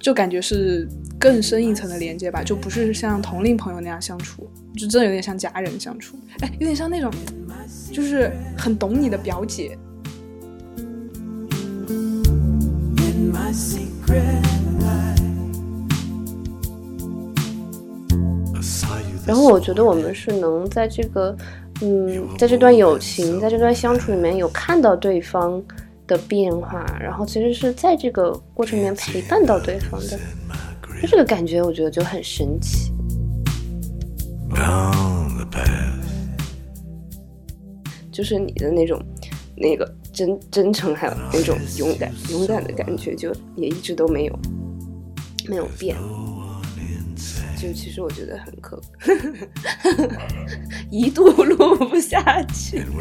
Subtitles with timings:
[0.00, 7.12] 就感觉是更深一层的连接吧，就不是像同龄朋友那样相处，就真的有点像家人相处，哎，有点像那种，
[7.92, 9.76] 就是很懂你的表姐。
[19.26, 21.36] 然后我觉得我们是能在这个，
[21.82, 25.62] 嗯，在这段友情，在这段相处里面有看到对方
[26.08, 30.18] 的变化，然后其实是在这个过程里面陪伴到对方的，
[31.00, 32.92] 就这个感觉，我觉得就很神奇。
[38.10, 39.00] 就是你的那种，
[39.56, 44.36] 那个真真诚，还有那种勇敢勇敢的感觉，就也一直都没有
[45.46, 45.96] 没有变。
[47.56, 48.80] 就其实我觉得很可，
[50.90, 52.82] 一度录不下去。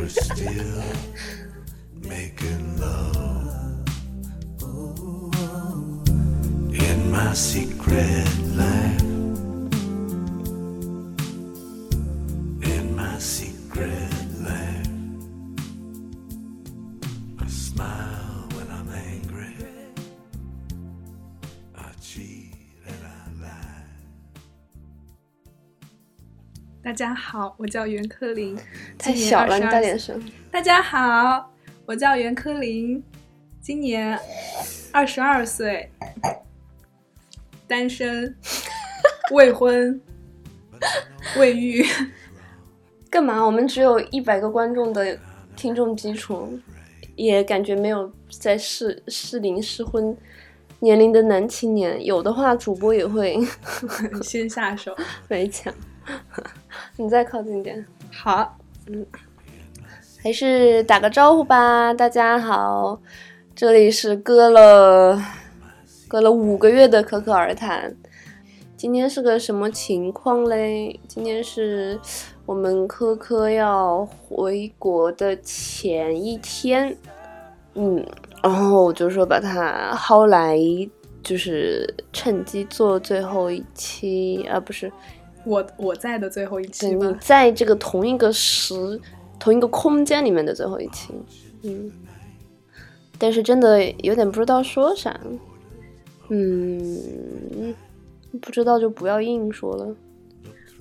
[26.83, 28.58] 大家好，我叫袁克林。
[28.98, 30.20] 太小了，你大点声。
[30.50, 31.52] 大家好，
[31.88, 33.02] 我叫袁科林，
[33.61, 34.19] 今年
[34.91, 35.89] 二十二岁，
[37.66, 38.35] 单身，
[39.31, 40.02] 未婚，
[41.38, 41.85] 未育。
[43.09, 43.41] 干嘛？
[43.41, 45.17] 我们只有一百个观众的
[45.55, 46.59] 听众基础，
[47.15, 50.13] 也感觉没有在适适龄适婚
[50.81, 52.03] 年龄的男青年。
[52.03, 53.39] 有的话，主播也会
[54.21, 54.93] 先下手
[55.30, 55.73] 没抢。
[56.97, 59.05] 你再靠近点，好，嗯，
[60.28, 61.94] 还是打个招呼吧。
[61.94, 63.00] 大家好，
[63.55, 65.17] 这里是隔了
[66.05, 67.95] 隔了五个月的可可而谈。
[68.76, 70.99] 今天是个什么情况嘞？
[71.08, 71.98] 今天是
[72.45, 76.98] 我们科科要回国的前一天，
[77.76, 78.05] 嗯，
[78.43, 80.60] 然后我就说把它薅来，
[81.23, 84.92] 就是趁机做最后一期啊，不是。
[85.45, 88.99] 我我在的最后一期，你在这个同一个时、
[89.47, 91.13] 同一个空间里面的最后一期，
[91.63, 91.89] 嗯，
[93.17, 95.17] 但是真的有点不知道说啥，
[96.27, 97.73] 嗯，
[98.41, 99.95] 不知道就不要硬说了。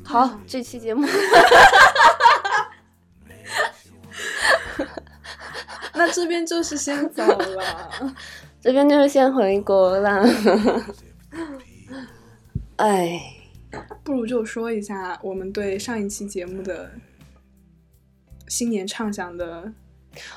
[0.02, 1.06] 好，这期节目，
[5.94, 8.16] 那这边就是先走了，
[8.60, 10.24] 这边就是先回国了，
[12.78, 13.32] 哎。
[14.02, 16.90] 不如就说一下我们对上一期节目的
[18.48, 19.72] 新年畅想的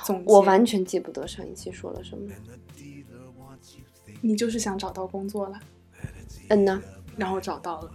[0.03, 0.31] 总结。
[0.31, 2.29] 我完全记不得上一期说了什么。
[4.21, 5.59] 你就是想找到工作了？
[6.49, 6.81] 嗯呐，
[7.15, 7.91] 然后找到了。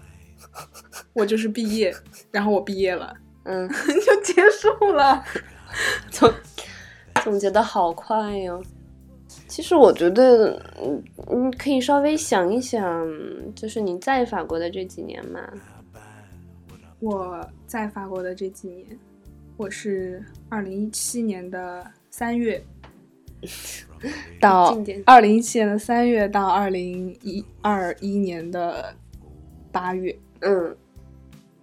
[1.13, 1.95] 我就是毕业，
[2.31, 3.15] 然后我毕业了，
[3.45, 5.25] 嗯， 就结束了。
[6.11, 6.33] 总
[7.23, 8.63] 总结的好快哟。
[9.49, 11.03] 其实我觉得，嗯，
[11.49, 13.07] 你可以稍微想一想，
[13.55, 15.41] 就是你在法国的这几年嘛。
[17.01, 18.99] 我在法国的这几年，
[19.57, 22.61] 我是二零一七年的三月
[24.41, 24.77] 到
[25.07, 28.93] 二零一七年的三月到二零一二一年的
[29.71, 30.77] 八月，嗯，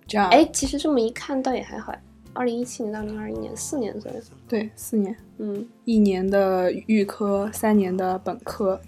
[0.08, 0.30] 这样。
[0.30, 1.94] 哎，其实这么一看，倒也还好。
[2.32, 4.18] 二零一七年到二零二一年，四年左右。
[4.48, 5.14] 对，四年。
[5.40, 8.80] 嗯，一年的预科，三年的本科，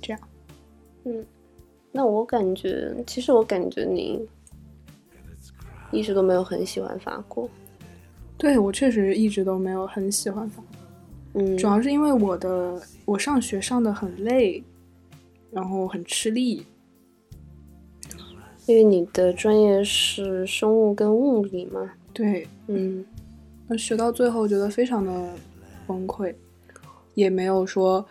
[0.00, 0.20] 这样。
[1.02, 1.26] 嗯，
[1.90, 4.24] 那我感觉，其实我感觉你
[5.90, 7.50] 一直都没有很喜欢法国。
[8.38, 11.42] 对，我确实一直都没有很喜欢法国。
[11.42, 14.62] 嗯，主要是因为我的我上学上的很累，
[15.50, 16.64] 然后很吃力。
[18.66, 21.92] 因为你的专业是生物跟物理嘛。
[22.12, 23.04] 对，嗯，
[23.68, 25.32] 那学到最后觉得非常的
[25.86, 26.34] 崩溃，
[27.14, 28.04] 也没有说，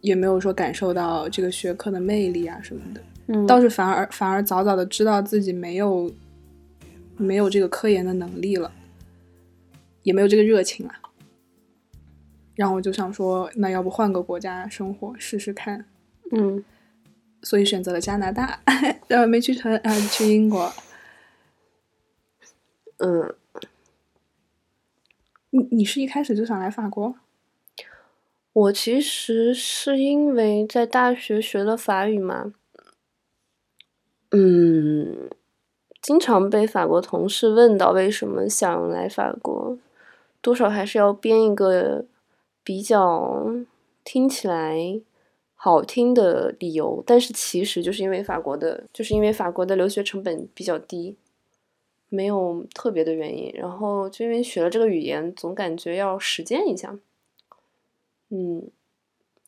[0.00, 6.10] 也没有说感受到这个学科的魅力啊什么的，嗯，倒是反而反而早早的知道自己没有
[7.16, 8.72] 没有这个科研的能力了，
[10.06, 10.92] 也没有这个热情了，
[12.54, 15.84] 然后我就想说，那要不换个国家生活试试看，
[16.30, 16.64] 嗯，
[17.42, 18.60] 所以选择了加拿大，
[19.08, 20.72] 然后没去成，然后去英国。
[22.98, 23.34] 嗯，
[25.50, 27.16] 你你是一开始就想来法国？
[28.52, 32.52] 我其实是因为在大学学了法语嘛，
[34.30, 35.28] 嗯，
[36.00, 39.76] 经常被法国同事问到为什么想来法国，
[40.46, 42.04] 多少还是要编一个
[42.62, 43.48] 比较
[44.04, 45.00] 听起来
[45.56, 51.16] 好听的理由，但是其实就是因为法国的，就是因为法国的留学成本比较低，
[52.08, 53.50] 没有特别的原因。
[53.54, 56.96] 然后就因为学了这个语言，总感觉要实践一下。
[58.28, 58.70] 嗯，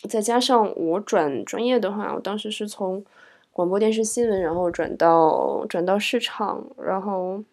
[0.09, 3.05] 再加上我转专业的话，我当时是从
[3.53, 7.45] 广播电视新闻，然后转到转到市场，然后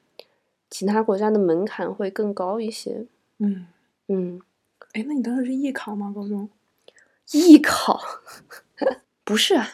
[0.72, 3.06] 其他国家的门槛会更高一些。
[3.40, 3.68] 嗯，
[4.08, 4.42] 嗯，
[4.94, 6.12] 哎，那你当时是艺考吗？
[6.16, 6.50] 高中？
[7.32, 8.00] 艺考
[9.24, 9.68] 不是啊，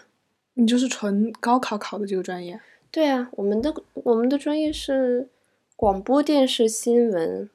[0.54, 2.60] 你就是纯高考考的这个专业？
[2.92, 5.28] 对啊，我们的我们的专业是
[5.76, 7.50] 广播电视新闻，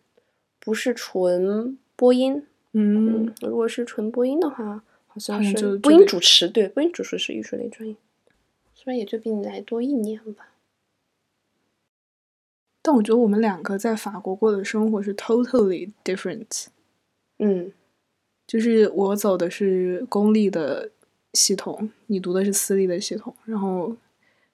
[0.60, 2.46] 不是纯播音。
[2.72, 6.48] 嗯，如果是纯播音的话，好像是播音主持。
[6.48, 7.96] 对，播音主持是艺术类专业，
[8.74, 10.48] 虽然也就比你来多一年吧。
[12.86, 16.66] 但我觉得我们两个在法国过的生活是 totally different。
[17.40, 17.72] 嗯
[18.46, 20.90] 就是我走的是公立的
[21.32, 23.96] 系统，你读的是私立的系统，然后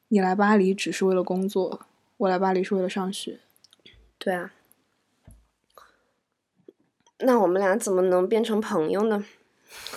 [0.09, 1.83] 你来巴黎只是为了工作，
[2.17, 3.39] 我来巴黎是为了上学。
[4.17, 4.55] 对啊。
[7.19, 9.23] 那我们俩怎么能变成朋友呢？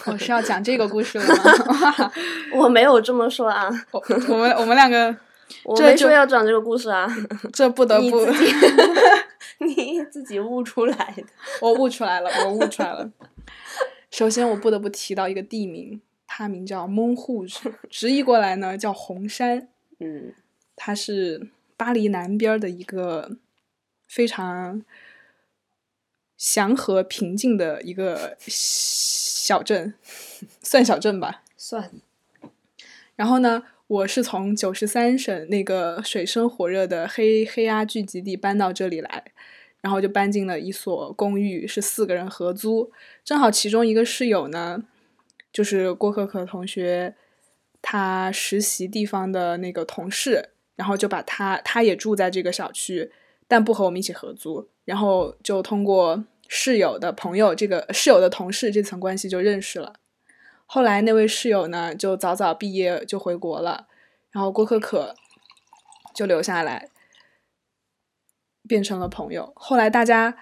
[0.08, 2.12] 我是要讲这个故事了吗？
[2.54, 5.16] 我没有这么说啊， 我我们我们两个
[5.64, 7.08] 我没说要讲这个故事啊，
[7.54, 8.54] 这不得不，你自己
[9.60, 11.24] 你自己悟出来的。
[11.62, 13.12] 我悟出来了，我悟出来了。
[14.12, 17.46] 首先，我不得不提到一个地名，它名叫蒙户，
[17.90, 19.68] 直译过来呢叫红山。
[20.00, 20.34] 嗯
[20.76, 23.38] 它是巴黎南边的一个
[24.08, 24.84] 非常
[26.38, 29.94] 祥和平静的一个小镇，
[30.62, 31.44] 算小镇吧。
[31.56, 31.92] 算。
[33.16, 39.32] 然后呢，我是从九十三省那个水深火热的黑黑鸭聚集地搬到这里来，
[39.82, 42.92] 然后就搬进了一所公寓，是四个人合租。
[43.24, 44.84] 正好其中一个室友呢，
[45.54, 47.14] 就是郭可可同学
[47.80, 53.12] 他实习地方的那个同事，然后就把他他也住在这个小区，
[53.48, 59.94] 但不和我们一起合租，然后就通过室友的朋友，这个室友的同事这层关系就认识了。
[60.66, 63.88] 后来那位室友呢，就早早毕业就回国了，
[64.32, 65.16] 然后郭可可
[66.14, 66.90] 就留下来，
[68.68, 69.54] 变成了朋友。
[69.56, 70.38] 后来大家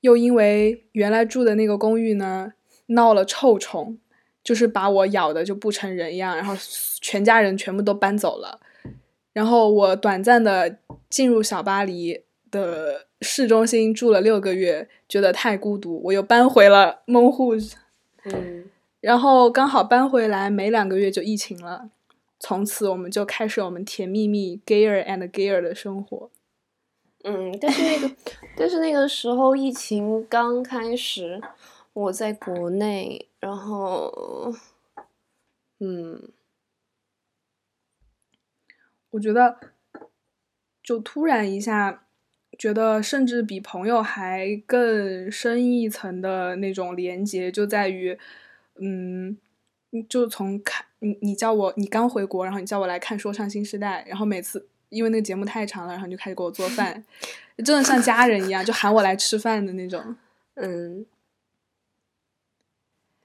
[0.00, 2.52] 又因为原来住的那个公寓呢
[2.86, 3.98] 闹了臭虫，
[4.42, 6.54] 就是把我咬的就不成人样，然后
[7.00, 8.60] 全家人全部都搬走了。
[9.32, 10.78] 然后我短暂的
[11.08, 17.54] 进入小巴黎的市中心住了六个月，觉得太孤独，我又搬回了蒙户。
[18.24, 18.64] 嗯
[19.02, 21.90] 然后刚好搬回来没两个月就疫情了，
[22.38, 26.30] 从此我们就开始我们甜蜜蜜 gayer and gayer 的生活。
[27.24, 28.14] 嗯，但是那个
[28.56, 31.40] 但是那个时候疫情刚开始，
[31.92, 34.54] 我在国内，然后
[35.80, 36.22] 嗯
[39.10, 39.58] 我觉得
[40.80, 42.04] 就突然一下，
[42.56, 48.18] 觉得甚至比朋友还更深一层的那种连接，就在于，
[48.80, 49.36] 嗯，
[50.08, 57.04] 就从看你你叫我你刚回国，然后你叫我来看《说唱新时代》，然后每次因为那个节目太长了，然后你就开始给我做饭，
[57.64, 60.16] 真的像家人一样，就喊我来吃饭的那种。
[60.54, 61.06] 嗯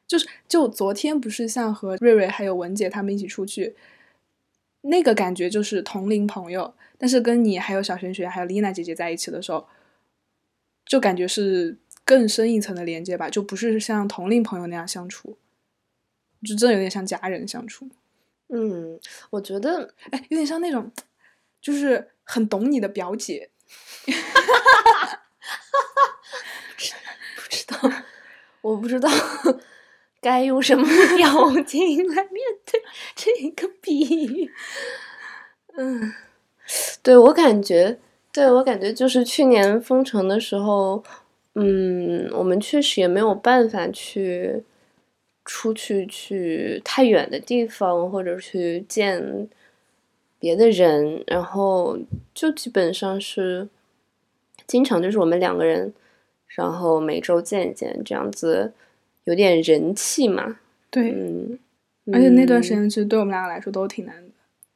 [0.08, 3.76] 就是就昨天不是像和瑞瑞还有文姐他们一起出去，
[4.82, 9.68] 那个感觉就是同龄朋友，但是跟你还有小玄学还有丽娜姐姐在一起的时候，
[10.86, 11.76] 就感觉是
[12.08, 15.38] 更深一层的连接吧，就不是像同龄朋友那样相处，
[16.42, 17.90] 就真的有点像家人相处，
[18.48, 18.98] 嗯，
[19.32, 20.90] 我觉得哎，有点像那种，
[21.62, 23.50] 就是很懂你的表姐，
[27.36, 27.92] 不知道，
[28.62, 29.10] 我不知道
[30.22, 30.88] 该用什么
[31.18, 32.82] 表情来面对
[33.16, 34.50] 这个比喻。
[35.76, 36.14] 嗯，
[37.04, 38.00] 对我感觉，
[38.32, 41.04] 对我感觉就是去年封城的时候，
[41.60, 44.64] 嗯，我们确实也没有办法去
[45.44, 49.48] 出去去太远的地方，或者去见
[50.40, 51.98] 别的人，然后
[52.34, 53.68] 就基本上是
[54.68, 55.94] 经常就是我们两个人。
[56.56, 58.72] 然后每周见一见，这样子
[59.26, 60.60] 有点人气嘛。
[60.90, 61.60] 对，嗯，
[62.14, 64.30] 而且那段时嗯间其实对我们两个来说都挺难的，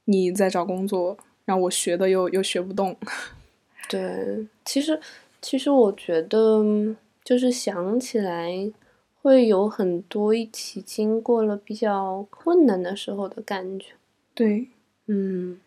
[0.06, 2.96] 你在找工作，然后我学的又又学不动，
[3.90, 5.00] 对，其实
[5.42, 6.64] 其实我觉得
[7.24, 8.72] 就是想起来
[9.22, 13.88] 会有很多一起经过了比较困难的时候的感觉。
[14.34, 14.70] 对，
[15.08, 15.60] 嗯，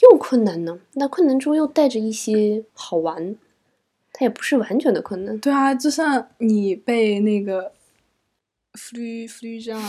[0.00, 3.36] 又困难呢，那困难中又带着一些好玩，
[4.12, 5.38] 它也不是完全的困难。
[5.38, 7.72] 对啊，就像你被那个
[8.72, 9.82] f l u f l u 这样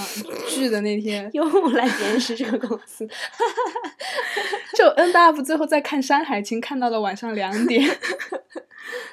[0.50, 3.08] 剧的那天， 又来监视这个公司。
[4.76, 7.86] 就 N 大 up 最后在看《山海经》，看到了晚上两点。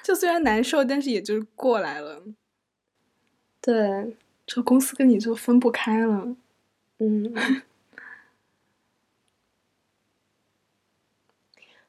[0.02, 2.22] 就虽然难受，但是也就是过来了。
[3.60, 4.16] 对，
[4.46, 6.36] 这公司跟你就分不开了。
[6.98, 7.34] 嗯。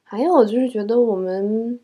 [0.03, 1.79] 还有就是觉得我们，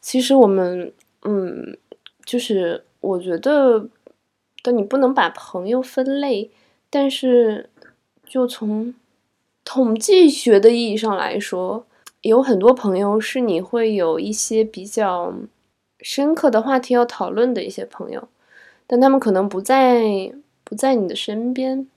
[0.00, 0.92] 其实我们，
[1.22, 1.76] 嗯，
[2.24, 3.88] 就是我觉得，
[4.62, 6.52] 但你不能把朋友分类，
[6.88, 7.68] 但是
[8.24, 8.94] 就从
[9.64, 11.84] 统计学的意义上来说，
[12.24, 15.32] 有很多朋友是你会有一些比较
[16.00, 18.28] 深刻的话题要讨论的一些朋友，
[18.86, 20.32] 但他们可能不在
[20.64, 21.88] 不在你的身边，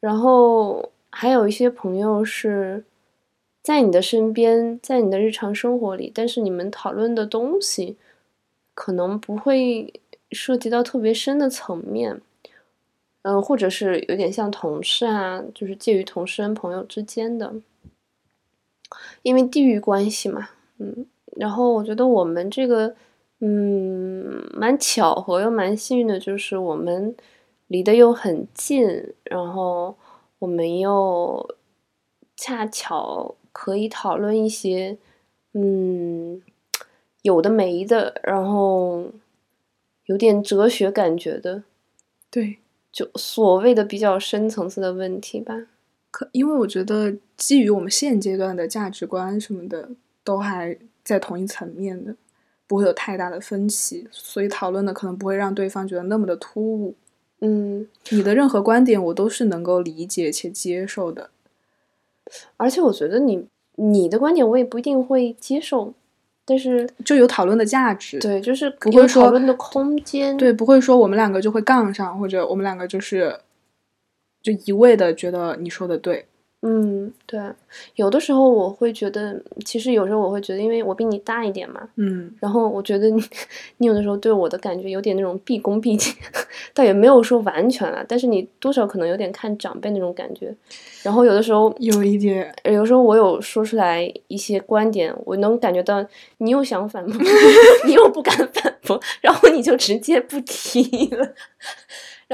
[0.00, 2.84] 然后还有一些朋友是。
[3.62, 7.96] 在你的身边，在你的日常生活里，但是你们讨论的东西
[8.74, 9.90] 可能不会
[10.32, 12.20] 涉及到特别深的层面，
[13.22, 17.54] 嗯，或者是有点像同事啊，就是介于同事跟朋友之间的，
[19.22, 20.48] 因为地域关系嘛，
[20.78, 22.94] 嗯，然后我觉得我们这个，
[23.40, 27.14] 嗯，蛮巧合又蛮幸运的，就是我们
[27.66, 29.96] 离得又很近，然后
[30.38, 31.54] 我们又
[32.36, 33.34] 恰巧。
[33.56, 34.98] 可以讨论一些，
[35.52, 36.42] 嗯，
[37.22, 39.12] 有的没的，然后
[40.06, 41.62] 有点哲学感觉的，
[42.32, 42.58] 对，
[42.90, 45.68] 就所谓的比较深层次的问题吧。
[46.14, 49.88] 可因为我觉得，基于我们现阶段的价值观什么的，
[50.22, 52.14] 都还在同一层面的，
[52.68, 56.94] 不会有太大的分歧，所以讨论的可能不会让对方觉得那么的突兀。
[57.40, 61.30] 嗯，你的任何观点，我都是能够理解且接受的。
[62.56, 65.92] 而且我觉得你你的观点我也不一定会接受，
[66.44, 68.20] 但是就有讨论的价值。
[68.20, 70.36] 对，就是不会讨论的空间。
[70.36, 73.36] 对，不会说我们两个就会杠上，或者我们两个就是
[74.44, 76.26] 就一味的觉得你说的对。
[76.66, 77.38] 嗯，对，
[77.96, 83.22] 有的时候我会觉得，其实有时候我会觉得，因为我比你大一点嘛，嗯，然后我觉得你，
[83.76, 86.14] 你有的时候对我的感觉有点那种毕恭毕敬，
[86.72, 90.54] 倒也没有说完全啊，但是你多少可能有点看长辈那种感觉，
[91.02, 96.02] 然后有的时候有一点，有时候我有说出来一些观点，我能感觉到
[96.38, 97.20] 你又想反驳，
[97.84, 101.34] 你又不敢反驳，然后你就直接不提了。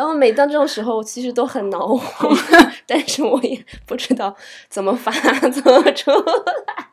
[0.01, 2.31] 然后每当这种时候，其实都很恼火，
[2.89, 4.35] 但是我也不知道
[4.71, 5.13] 怎么发
[5.51, 6.89] 怎么出来。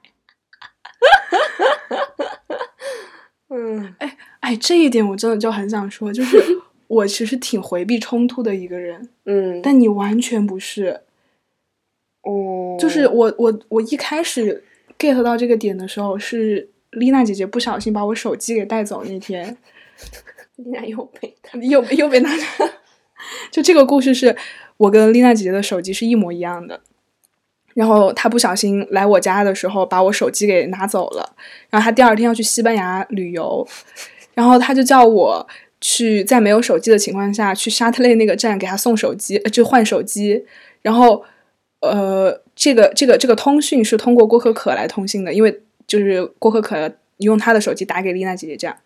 [3.47, 6.37] 嗯，哎哎，这一点我真的就很想说，就是
[6.87, 11.03] 我其实挺回避冲突的一个人，嗯，但你完全不是。
[12.23, 14.61] 哦，就是我我我一开始
[14.99, 19.57] get 到这个点的时候，是丽娜姐姐不小心把我手机给带走那天，
[20.57, 22.43] 丽娜又被又又被拿着。
[23.51, 24.35] 就这个故事是
[24.77, 26.79] 我跟丽娜姐姐的手机是一模一样的，
[27.73, 31.35] 然后她不小心来我家的时候把我手机给拿走了，
[31.69, 33.67] 然后她第二天要去西班牙旅游，
[34.33, 35.47] 然后她就叫我
[35.81, 40.45] 去在没有手机的情况下去沙特类那个站给她送手机，就换手机，
[40.81, 41.23] 然后
[41.81, 48.77] 呃，这个这个这个通讯是通过郭可可来通信的，因为就是郭可可用她的手机打给丽娜姐姐这样，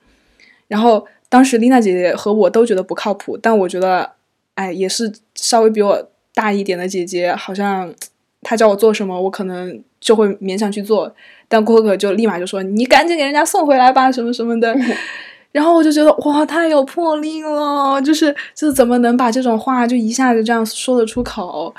[0.68, 4.14] 然后当时丽娜姐姐和我都觉得不靠谱，但我觉得。
[4.56, 7.94] 哎，也是稍微比我大一点的姐姐，好像
[8.44, 11.14] 她叫我做什么，我可能就会勉强去做。
[11.48, 14.76] 但郭可可就立马就说：“你赶紧给人家送回来吧，什么什么的。
[15.52, 21.74] ”然后我就觉得哇，太有魄力了，就是就是怎么能把这种话就一下子这样说得出口？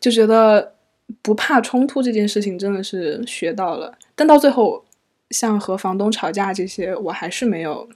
[0.00, 0.72] 就觉得
[1.20, 3.92] 不怕冲突这件事情真的是学到了。
[4.14, 4.82] 但到最后，
[5.30, 7.86] 像和房东吵架这些，我还是没有。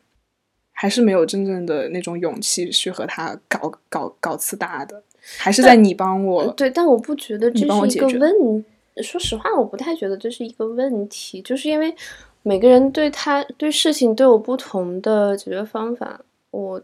[0.78, 5.02] 还是没有真正的那种勇气去和他搞搞搞次大的，
[5.38, 8.64] 还是在你帮我对，但我不觉得这是一个问。
[9.02, 11.95] 说实话，我不太觉得这是一个问题，就是因为
[12.42, 16.21] 每个人对他对事情都有不同的解决方法。
[16.50, 16.83] 我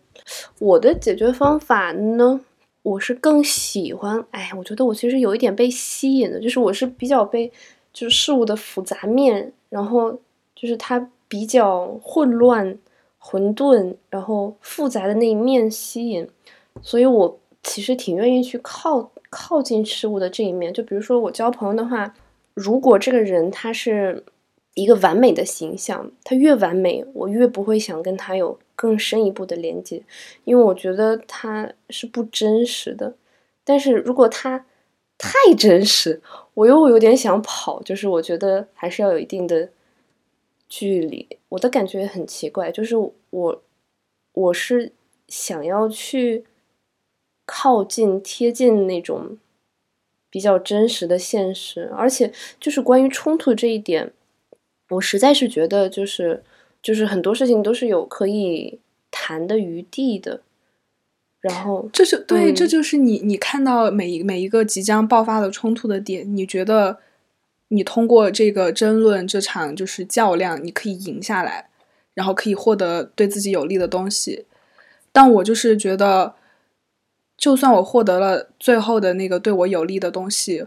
[0.58, 2.40] 我的解决方法呢，
[2.82, 7.50] 我是更喜欢，哎，我觉得我其实有一点被吸引的，就是我是比较被
[7.92, 10.12] 就是事物的复杂面，然后
[10.56, 12.78] 就是它比较混乱。
[13.24, 16.28] 混沌，然后复杂的那一面吸引，
[16.82, 20.74] 所以我其实挺愿意去靠靠近事物的这一面。
[20.74, 22.12] 就比如说我交朋友的话，
[22.54, 24.24] 如果这个人他是
[24.74, 30.02] 一个完美的形象，他越完美，我越不会想跟他有更深一步的连接，
[30.44, 33.14] 因为我觉得他是不真实的。
[33.64, 34.66] 但是如果他
[35.16, 36.20] 太真实，
[36.54, 39.70] 我又有点想跑，就是我觉得还是要有一定的。
[40.74, 42.96] 距离，我的感觉很奇怪，就是
[43.28, 43.62] 我，
[44.32, 44.90] 我是
[45.28, 46.46] 想要去
[47.44, 49.36] 靠近、贴近那种
[50.30, 51.92] 比较真实的现实。
[51.94, 54.14] 而且，就是关于冲突这一点，
[54.88, 56.42] 我实在是觉得，就是
[56.82, 58.78] 就是很多事情都是有可以
[59.10, 60.40] 谈的余地的。
[61.42, 66.98] 然后，这就对，嗯这就是你你看到每一每一个即将爆发的冲突的点，你觉得
[67.74, 71.70] 你通过这个争论这场就是较量，你可以赢下来，
[72.12, 74.44] 然后可以获得对自己有利的东西。
[75.10, 76.34] 但我就是觉得，
[77.38, 80.66] 就算我获得了最后的那个对我有利的东西，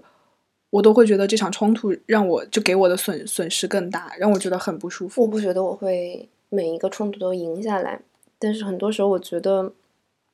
[0.72, 5.28] 我都会觉得这场冲突让我就给我的损损失更大，让我觉得很不舒服我。
[5.28, 8.02] 不觉得我会每一个冲突都赢下来，
[8.40, 9.72] 但是很多时候我觉得，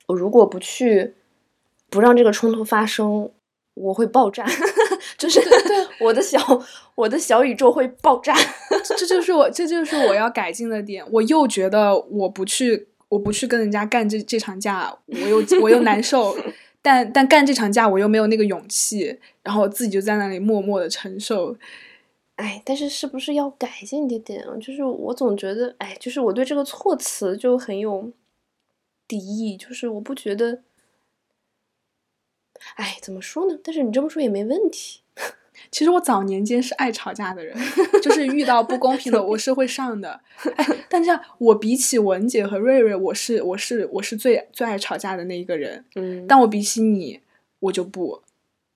[0.07, 1.15] 我如果不去
[1.89, 3.29] 不让这个冲突发生，
[3.81, 4.45] 我会爆炸，
[5.17, 6.39] 就是对我的小
[6.95, 8.35] 我的小宇宙会爆炸。
[8.85, 11.03] 这就是我，这就是我要改进的点。
[11.11, 16.37] 我又觉得我不去，我不去跟人家干这这场架，我又我又难受。
[16.83, 21.55] 但但干这场架，我又没有那个勇气，然后自己就在那里默默的承受。
[22.37, 24.55] 哎，但是是不是要改进一点啊？
[24.57, 28.11] 就是我总觉得，哎，就是我对这个措辞就很有
[29.07, 30.63] 敌意，就是我不觉得，
[32.75, 33.57] 哎，怎么说呢？
[33.63, 35.01] 但是你这么说也没问题。
[35.69, 37.55] 其实我早年间是爱吵架的人，
[38.01, 40.19] 就是遇到不公平的我是会上的。
[40.57, 45.85] 哎，但这样我比起文姐和瑞瑞，我是我是我是最最爱吵架的那一个人。
[45.95, 47.19] 嗯，但我比起你，
[47.59, 48.21] 我就不。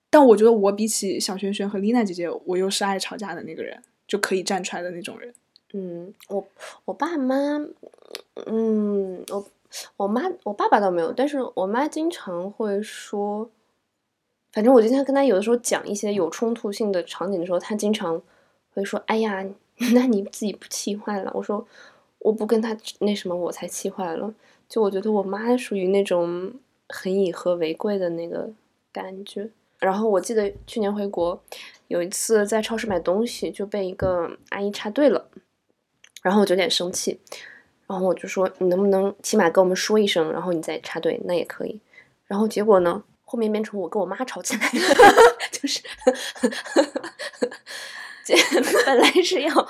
[0.09, 5.33] 但我觉得我比起小璇璇和丽娜姐姐，我又是爱吵架的那个人，就可以站出来的那种人。
[5.73, 6.47] 嗯，我
[6.85, 7.35] 我爸妈，
[8.45, 9.45] 嗯，我
[9.97, 13.49] 我妈我爸爸倒没有，但是我妈经常会说，
[14.55, 18.21] 反正我经常跟他有的时候讲一些有冲突性的场景的时候，他经常
[18.74, 19.45] 会说：“哎呀，
[19.93, 21.67] 那你自己不气坏了？”我说
[22.19, 24.33] ：“我不跟他那什么，我才气坏了。”
[24.69, 26.53] 就我觉得我妈属于那种
[26.87, 28.50] 很以和为贵的那个
[28.94, 29.50] 感觉。
[29.79, 31.37] 然后我记得去年回国，
[31.89, 35.27] 有一次在超市买东西就被一个阿姨插队了。
[36.24, 37.20] 然后我就有点生气，
[37.87, 41.81] 然后我就说你能不能起码跟我们说一声，然后你再插队，那也可以。
[42.25, 44.96] 然后结果呢，后面变成我跟我妈吵起来了，
[45.51, 45.81] 就是，
[48.24, 48.33] 这
[48.85, 49.68] 本来是要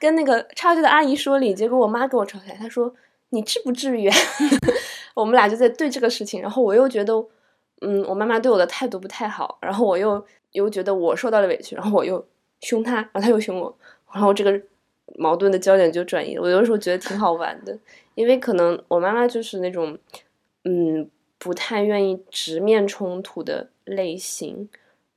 [0.00, 2.92] 跟那个插队的阿姨说理，结果我妈跟我吵起来，她说
[3.28, 4.10] 你至不至于，
[5.14, 7.14] 我们俩就在对这个事情，然后我又觉得，
[7.82, 12.26] 嗯，我妈妈对我的态度不太好，然后我又又觉得我受到了委屈，然后我又
[12.60, 13.78] 凶她，然后她又凶我，
[14.12, 14.60] 然后这个。
[15.18, 16.42] 矛盾的焦点就转移了。
[16.42, 17.78] 我有的时候觉得挺好玩的，
[18.16, 19.96] 因为可能我妈妈就是那种，
[20.64, 24.68] 嗯，不太愿意直面冲突的类型。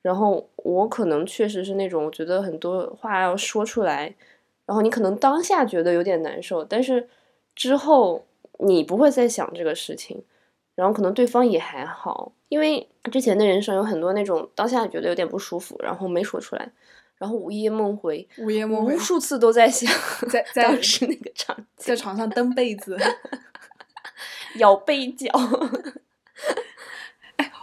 [0.01, 4.15] 然后我可能确实是那种，我觉得很多话要说出来，
[4.65, 7.09] 然后你可能当下觉得有点难受，但是
[7.53, 8.25] 之后
[8.59, 10.23] 你不会再想这个事情，
[10.75, 16.71] 然后可能对方也还好，因为之前的人生有很多那种当下觉得有点不舒服，然后没说出来。
[17.17, 19.91] 然后午夜梦回，午夜梦回，无数次都在想，
[20.31, 22.97] 在 在当时那个场景，在床上蹬被子，
[24.55, 25.27] 咬被角。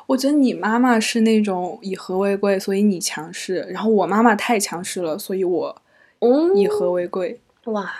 [0.07, 5.83] 哎，我觉得你妈妈是那种以和为贵，所以你强势；然后我妈妈太强势了，所以我
[6.21, 7.41] 嗯以和为贵。
[7.65, 7.93] 哇，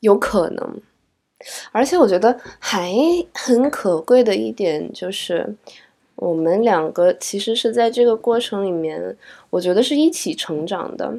[0.00, 0.80] 有可能。
[1.72, 2.94] 而且我觉得还
[3.34, 5.56] 很可贵的一点就是。
[6.16, 9.16] 我们两个其实是在这个过程里面，
[9.50, 11.12] 我觉得是一起成长的。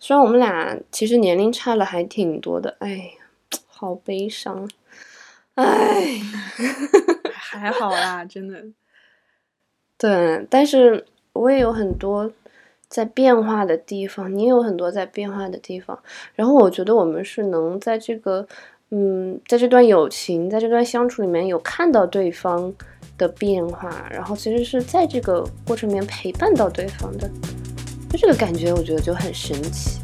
[0.00, 3.04] 虽然我们俩其实年龄差了还挺多的，哎呀，
[3.68, 4.68] 好悲伤，
[5.54, 6.18] 哎，
[7.32, 8.64] 还好啦，真的。
[9.98, 12.32] 对，但是我也有很多
[12.88, 15.98] 在变化的地方，你也有很多在变化的地方。
[16.34, 18.46] 然后我觉得我们是能在这个，
[18.90, 22.72] 嗯，在这段友情，在这段相处里面有看到对方。
[23.18, 27.28] 的变化，然后其实是在这个过程里面陪伴到对方的，
[28.08, 29.98] 就这个感觉，我觉得就很神奇。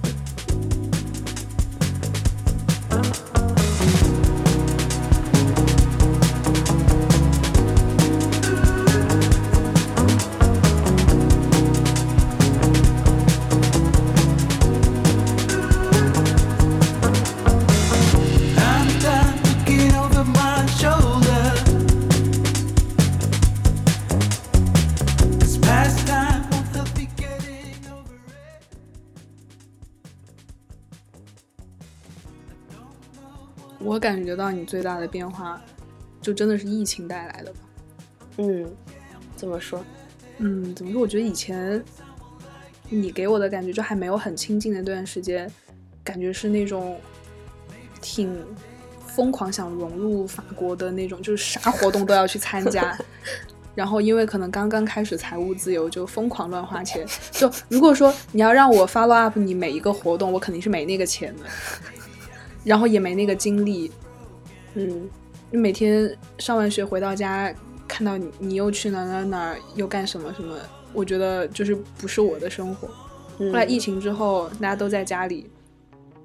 [34.34, 35.62] 觉到你最大的变化，
[36.20, 37.58] 就真的是疫情带来的吧。
[38.38, 38.66] 嗯，
[39.36, 39.84] 怎么说？
[40.38, 41.00] 嗯，怎么说？
[41.00, 41.80] 我觉得以前
[42.90, 45.48] 你给我的感觉就还没有很亲近的那段时间，
[46.02, 46.98] 感觉是那种
[48.00, 48.44] 挺
[49.06, 52.98] 疯狂想融入法国的那种，就是啥活动都要去参加。
[53.76, 57.06] 然后因为可能刚刚开始财务自由，就疯狂乱花钱。
[57.30, 61.44] 就如果说你要让我 follow up 你每一个活动，我肯定是没那个钱的，
[62.64, 63.92] 然后也没那个精力。
[64.74, 65.08] 嗯，
[65.50, 67.54] 你每天上完学回到家，
[67.86, 70.56] 看到你你又去哪哪哪又干什么什么，
[70.92, 72.88] 我觉得就是不是我的生活。
[72.88, 75.50] 后后来疫情之后，大家都在家里，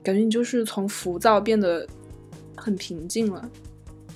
[0.03, 1.87] 感觉你就是从浮躁变得
[2.55, 3.49] 很平静了。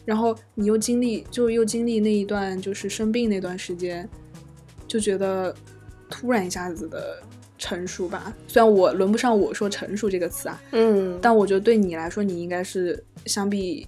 [0.06, 4.08] 然后你又经历，就又经历那一段就是生病那段时间，
[4.86, 5.56] 就觉得
[6.10, 7.22] 突然一下子的
[7.58, 8.36] 成熟吧。
[8.48, 13.88] 虽然我轮不上我说成熟这个词啊，嗯，但我觉得对你来说，你应该是相比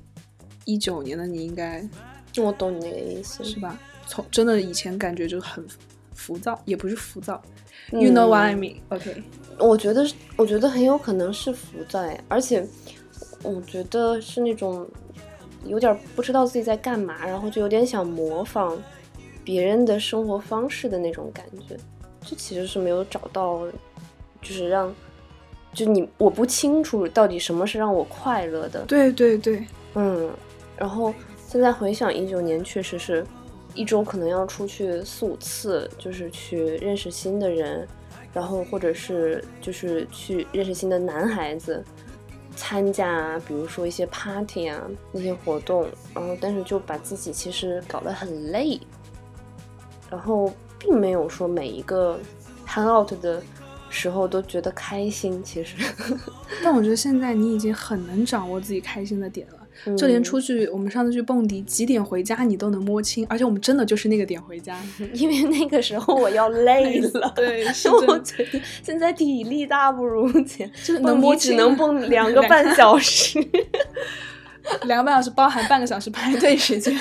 [0.66, 1.88] 一九年的你应该
[2.38, 3.80] 我懂你那个意思，是吧？
[4.08, 5.66] 从真的以前感觉就很
[6.14, 7.42] 浮躁，也不是浮躁、
[7.92, 8.76] y o u know what I mean?
[8.90, 9.24] OK，
[9.58, 12.68] 我觉得，我觉得很有可能是浮躁，哎，而且
[13.42, 14.88] 我觉得是那种
[15.66, 18.78] 有点不知道自己在干嘛，然后就有点想模仿
[19.44, 21.78] 别人的生活方式的那种感觉。
[22.28, 23.66] 这其实是没有找到，
[24.42, 24.94] 就是让，
[25.74, 28.84] 就你我不清楚到底什么是让我快乐的。
[28.86, 30.30] 对对对，嗯，
[30.78, 31.14] 然后
[31.48, 33.26] 现在回想一九年，确实是
[33.74, 37.88] 一周可能要出去四五次，就是去认识新的人，
[38.34, 41.84] 然后或者是就是去认识新的男孩子，
[42.56, 48.80] 参加比如说一些 party 啊那些活动，然后但是就把自己其实搞得很累，
[50.10, 52.20] 然后并没有说每一个
[52.68, 53.42] hang out 的
[53.90, 55.78] 时候都觉得开心，其实
[56.64, 59.65] 但我觉得现在你已经很能掌握自己开心的点了。
[59.98, 64.78] 就连嗯出去，我们上次去蹦迪，几点回家你都能摸清，而且我们真的就是那个点回家。
[65.14, 73.40] 因为那个时候我要 累了，对，是 我真的觉得现在体力大不如前，就是摸只能蹦两个半小时。
[74.86, 76.92] 两个半小时包含半个小时排队时间，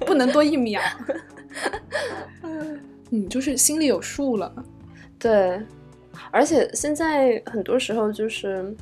[0.00, 0.78] 不能多一秒。
[2.42, 4.52] 嗯，就是心里有数了。
[5.18, 5.58] 对，
[6.30, 8.76] 而且现在很多时候就是，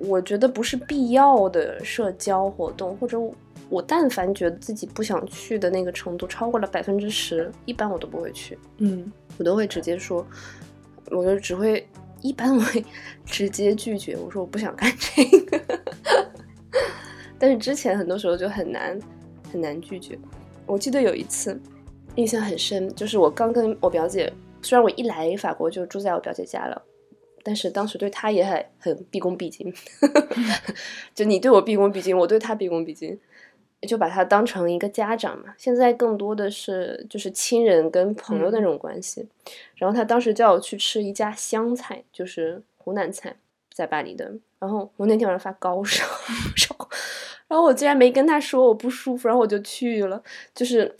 [0.00, 3.18] 我觉得不是必要的社交活动，或者
[3.68, 10.26] 我但凡觉得自己不想去的那个程度超过了百分之十，一般我都不会去，嗯，我都会直接说，
[11.10, 11.86] 我就只会
[12.20, 12.84] 一般我会
[13.24, 15.60] 直接拒绝，我说我不想干这个。
[17.38, 18.98] 但是之前很多时候就很难
[19.52, 20.18] 很难拒绝。
[20.66, 21.60] 我记得有一次
[22.16, 24.32] 印象很深，就是我刚跟我表姐，
[24.62, 26.82] 虽然我一来法国就住在我表姐家了，
[27.42, 29.72] 但是当时对他也很很毕恭毕敬，
[31.14, 33.18] 就你对我毕恭毕敬，我对他毕恭毕敬，
[33.88, 35.54] 就把他当成一个家长嘛。
[35.56, 39.26] 现在更多的是就是亲人跟朋友的那种关系。
[39.76, 43.34] 然后他当时叫我去吃一家湘菜，就是湖南菜，
[43.72, 44.30] 在巴黎的。
[44.58, 46.04] 然后我那天晚上发高烧，
[46.54, 46.76] 烧，
[47.48, 50.22] 然后我竟然没跟他说我不舒服，然后我就去了，
[50.54, 50.94] 就是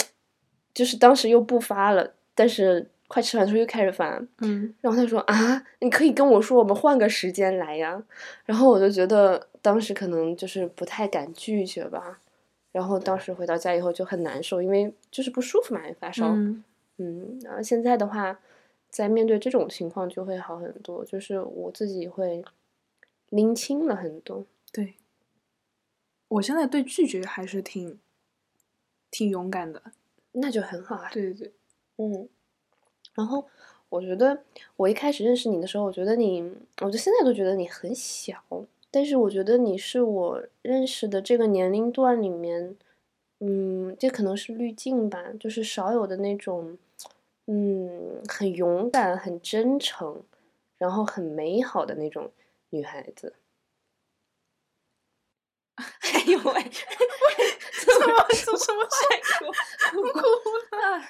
[0.73, 8.01] 就是当时又不发了，但是快吃完之后又开始烦，嗯，然后他说啊，你可以跟我说，我们换个时间来呀。
[8.45, 12.21] 然后我就觉得当时可能就是不太敢拒绝吧。
[12.71, 16.29] 然后当时回到家以后就很难受，因为就是不舒服嘛，也发烧。
[16.29, 16.63] 嗯
[16.99, 18.39] 嗯，然后现在的话，
[18.89, 22.45] 在面对这种情况就会好很多，就是我自己会
[23.31, 24.47] 拎清了很多。
[24.71, 24.95] 对。
[26.29, 27.99] 我现在对拒绝还是挺
[29.11, 29.83] 挺勇敢的。
[30.31, 31.11] 那就很好啊。
[31.13, 31.53] 对对对，
[31.97, 32.29] 嗯，
[33.21, 33.47] 然后
[33.91, 34.43] 我觉得
[34.77, 36.43] 我一开始认识你的时候，我觉得你，
[36.81, 38.43] 我就现在都觉得你很小，
[38.91, 42.75] 但是我觉得你是我认识的这个年龄段里面，
[43.41, 46.79] 嗯，这可能是滤镜吧，就是少有的那种，
[47.47, 50.23] 嗯，很勇敢、很真诚，
[50.79, 52.33] 然后很美好的那种
[52.71, 53.35] 女孩子。
[55.77, 56.53] 哎呦喂！
[57.85, 58.99] 怎么怎什么快
[59.91, 60.21] 哭哭
[60.75, 61.05] 了？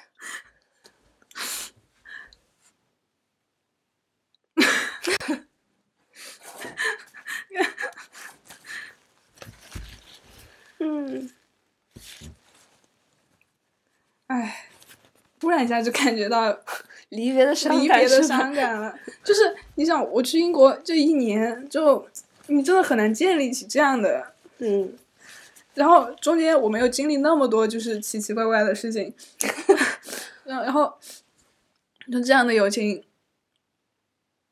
[10.79, 11.29] 嗯，
[14.27, 14.67] 哎，
[15.39, 16.57] 突然一下就感觉到
[17.09, 18.93] 离别的伤离别的伤感了。
[19.23, 19.41] 就是
[19.75, 22.07] 你想，我去英国这一年，就
[22.47, 24.33] 你真的很难建立起这样的。
[24.59, 24.93] 嗯
[25.73, 29.13] 然后中间我没有经历那么多就是奇奇怪怪的事情，
[30.43, 30.93] 然 后然后
[32.11, 33.01] 就这样的友情，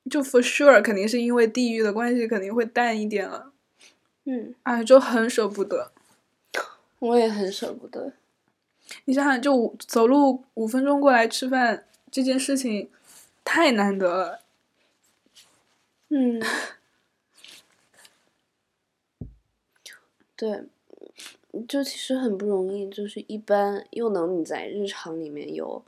[0.10, 3.52] 就 for sure 肯定是因为地域的关系肯定会淡一点了，
[4.24, 5.92] 嗯，哎，就很舍不得。
[7.00, 8.14] 我也很舍不得。
[9.06, 12.90] 你想想，就走路五分钟过来吃饭这件事情，
[13.44, 14.42] 太难得了。
[16.10, 16.42] 嗯，
[20.36, 20.64] 对，
[21.68, 25.84] 就其实很不容易，就是一般又能你在日常里面有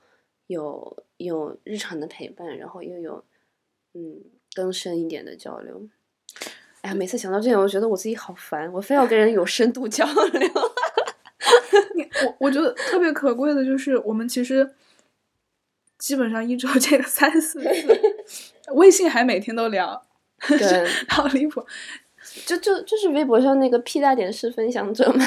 [0.47, 3.23] 有有日常的陪伴，然后又有
[3.93, 4.21] 嗯
[4.53, 5.87] 更深一点的交流。
[6.81, 10.49] 哎呀，每次想到这点，我觉得我自己好烦，我非要跟人有深度交流。
[12.21, 14.73] 你我我觉得特别可贵的就是我们其实
[15.97, 17.99] 基本上一周见个三四次，
[18.73, 20.05] 微信还每天都聊，
[20.47, 21.65] 对，好离谱。
[22.45, 25.25] 就就就是微博上那个屁大点事分享者嘛。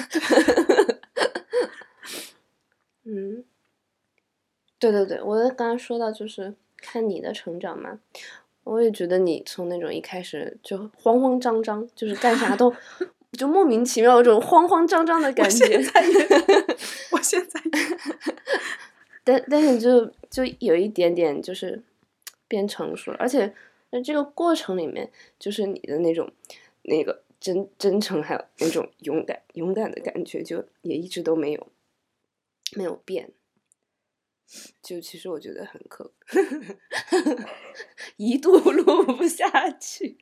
[3.05, 3.45] 嗯，
[4.79, 7.99] 对对对，我刚刚说到就是看你的成长嘛，
[8.63, 12.75] 我也觉得你从那种一开始就慌慌张张，就是干啥都
[13.35, 15.65] 就莫名其妙有种慌慌张张的感觉。
[15.77, 16.29] 我现在也，
[17.13, 17.71] 我现在也，
[19.23, 21.83] 但但是就就有一点点就是
[22.49, 23.55] 变成熟了，而且
[23.91, 26.33] 在这个过程里面，就是你的那种。
[26.87, 31.67] 那个真真诚，还有那种勇敢勇敢的感觉，就也一直都没有
[32.77, 33.33] 没有变。
[34.83, 36.13] 就其实我觉得很可，
[38.19, 40.19] 一度录不下去。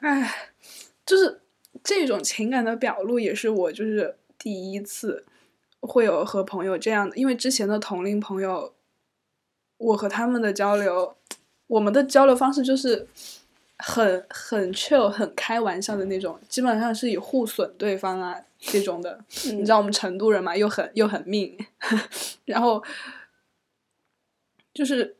[0.00, 0.50] 唉，
[1.06, 1.40] 就是
[1.82, 5.24] 这种情感的表露，也是我就是第一次
[5.80, 8.74] 会有和朋友这样的，因为之前的同龄朋友。
[9.82, 11.16] 我和他们的交流，
[11.66, 13.08] 我们的交流方式就是
[13.78, 19.24] 很很 chill、很开玩笑的那种，基本上是以互损对方啊这种的。
[19.44, 21.56] 你知道我们成都人嘛，又很又很命，
[22.44, 22.84] 然后
[24.74, 25.16] 就是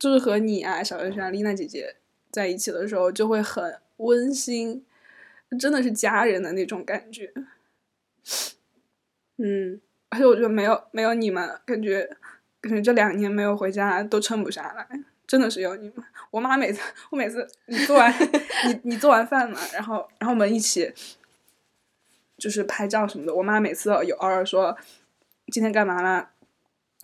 [0.00, 1.94] 就是和你啊、小轩啊、丽娜姐姐
[2.32, 4.84] 在一起的时候，就会很温馨，
[5.60, 7.32] 真的是家人的那种感觉。
[9.36, 12.16] 嗯，而且我觉得没有没有你们，感觉。
[12.62, 14.88] 感觉这两年没有回家都撑不下来，
[15.26, 15.96] 真的是有你们。
[16.30, 18.14] 我妈每次，我每次你做完
[18.68, 20.94] 你你做完饭嘛，然后然后我们一起
[22.38, 23.34] 就是拍照什么的。
[23.34, 24.78] 我妈每次有偶尔说
[25.48, 26.30] 今天干嘛了？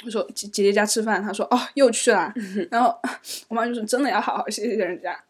[0.05, 2.33] 我说姐姐姐家吃饭，她说哦又去了。
[2.71, 2.97] 然后
[3.49, 5.25] 我妈就说真的要好好谢谢人家。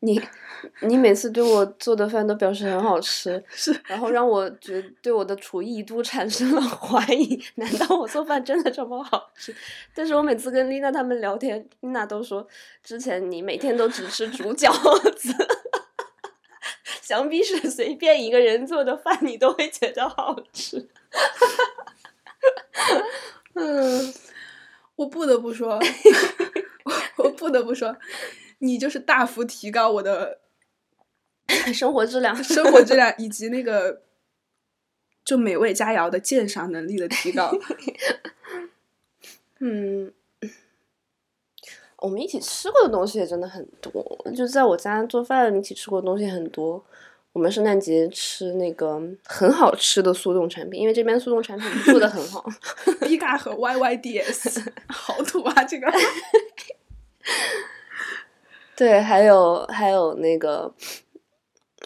[0.00, 0.20] 你，
[0.82, 9.54] 你每次对我做的饭都表示很好吃， 是，然后让我觉对我的厨艺都产生了 怀疑，难道我做饭真的这么好吃？
[9.94, 12.44] 但是我每次跟丽娜他们聊天，丽娜都说
[12.82, 14.72] 之前你每天都只吃煮饺
[15.14, 15.32] 子，
[17.00, 20.88] 想必是随便一个人做的饭你都会觉得好吃。
[23.54, 24.14] 嗯，
[24.96, 25.78] 我不得不说，
[27.18, 27.96] 我不得不说。
[28.58, 30.38] 你就是大幅提高我的
[31.74, 34.02] 生活质量，生活质量以及那个
[35.24, 37.52] 就美味佳肴的鉴赏能力的提高。
[39.58, 40.12] 嗯，
[41.98, 43.92] 我们一起吃过的东西也真的很多，
[44.34, 46.84] 就在我家做饭一起吃过的东西很多。
[47.32, 52.44] 我们圣诞节吃那个很好吃的速冻产品，因为这边速冻产品做的很好。
[53.00, 55.90] B 嘎和 YYDS， 好土啊这个。
[58.76, 60.74] 对，还有还有那个，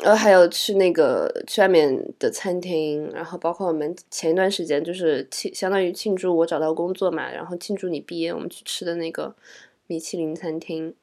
[0.02, 9.35] 呃，还有去那个去外面的餐厅，然后包括我们前一段时间就是庆，相当于庆祝我找到工作嘛，然后庆祝你毕业，我们去吃的那个
[9.87, 10.94] 米其林餐厅，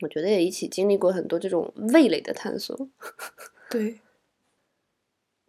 [0.00, 2.88] 我觉得也一起经历过很多这种味蕾的探索。
[3.70, 4.00] 对，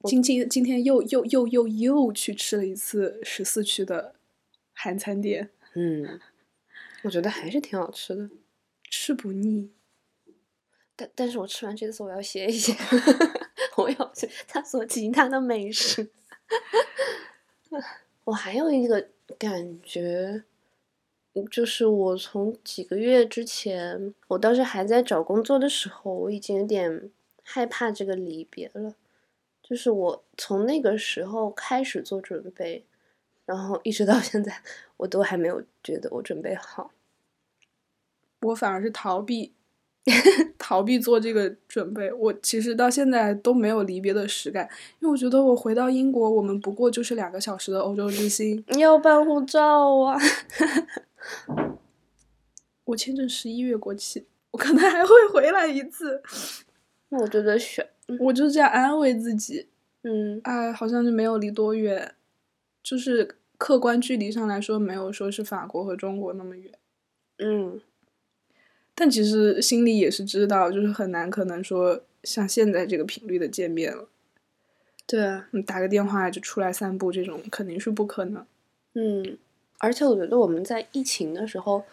[0.04, 4.16] 今今今天又又又又又去吃了一次十四区的
[4.74, 6.20] 韩餐店，嗯，
[7.04, 8.30] 我觉得还是挺好吃的。
[8.88, 9.72] 吃不腻，
[10.96, 12.74] 但但是我吃完这次我要歇一歇，
[13.78, 16.10] 我要去探索其他的美食。
[18.24, 20.44] 我还有一个感觉，
[21.44, 27.10] 就是我从几个月之前，我当时还在找工作的时候，我已经有点
[27.44, 28.96] 害怕这个离别了。
[29.62, 32.86] 就是我从那个时候开始做准备，
[33.46, 34.62] 然后一直到现在，
[34.98, 36.92] 我都还没有觉得我准备好。
[38.42, 39.52] 我反而是逃避，
[40.60, 42.14] 逃避做这个准备。
[42.14, 44.70] 我其实到现在都没有离别的实感，
[45.00, 48.64] 因为我觉得我回到英国，我们不过就是两个小时的欧洲之星。
[48.68, 50.18] 你要办护照啊！
[52.86, 56.22] 我签证十一月过期，我可能还会回来一次。
[57.10, 57.88] 那我觉得选，
[58.20, 59.68] 我就这样安慰自己。
[60.04, 62.14] 嗯，哎，好像就没有离多远，
[62.84, 66.72] 就是客观距离上来说，没有说是法国和中国那么远。
[67.38, 67.82] 嗯。
[68.98, 74.08] 但其实心里也是知道，就是很难，可能说像现在这个频率的见面了。
[75.06, 78.46] 对啊，你打个电话就出来散步，这种肯定是不可能。
[78.94, 79.38] 嗯，
[79.80, 81.84] 而且我觉得我们在疫情的时候，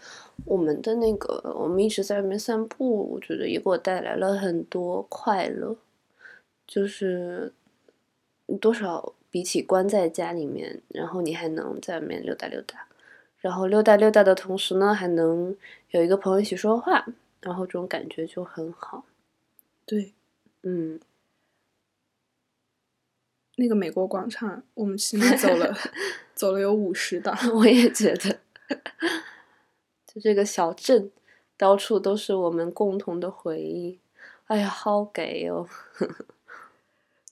[0.44, 5.76] 我们的那个我们一直在外面散步，我觉得也给我带来了很多快乐。
[6.64, 7.52] 就是
[8.60, 12.86] 多少比起关在家里面，然后你还能在外面溜达溜达，
[13.40, 15.54] 然后溜达溜达的同时呢，还能
[15.90, 17.04] 有一个朋友一起说话，
[17.42, 19.04] 然后这种感觉就很好。
[19.84, 20.14] 对，
[20.62, 20.98] 嗯，
[23.56, 25.76] 那个美国广场，我们起码走了
[26.42, 27.38] 走了有五十档。
[27.54, 28.40] 我也觉得，
[30.12, 31.12] 就这个小镇，
[31.56, 34.00] 到处都是我们共同的回忆。
[34.46, 35.68] 哎呀，好给哦！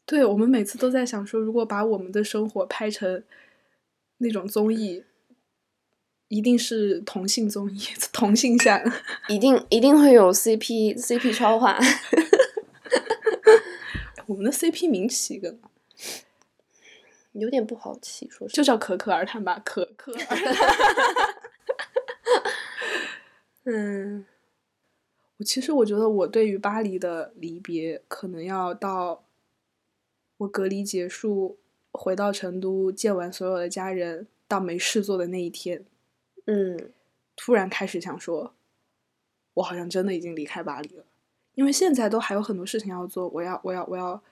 [0.07, 3.25] 对，我们每次都在想说，如果把我们的生活拍成
[4.19, 5.03] 那种综艺，
[6.29, 7.81] 一定是同性综艺，
[8.15, 8.81] 同性向，
[9.27, 11.77] 一定一定会有 CP CP 超话。
[14.27, 15.57] 我们的 CP 名起一个
[17.33, 20.13] 有点不好起，说就叫可可而谈吧，可可。
[23.65, 24.25] 嗯，
[25.37, 29.25] 我其实我觉得我对于巴黎的离别，可能要到
[30.39, 31.59] 我隔离结束，
[31.93, 35.85] 回到成都见完所有的家人，到没事做的那一天，
[36.47, 36.93] 嗯，
[37.37, 38.55] 突然开始想说，
[39.55, 41.05] 我好像真的已经离开巴黎了，
[41.55, 44.23] 因为现在都还有很多事情要做，我要我要我要